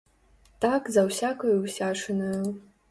[0.65, 2.45] Так за ўсякаю ўсячынаю.